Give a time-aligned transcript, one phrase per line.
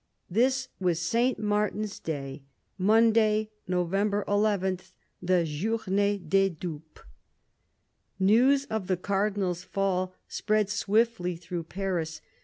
[0.31, 1.37] This was St.
[1.37, 2.41] Martin's Day,
[2.75, 4.79] Monday, November 11,
[5.21, 7.03] the" Journee des Dupes."
[8.19, 12.19] News of the Cardinal's fall spread swiftly through Paris.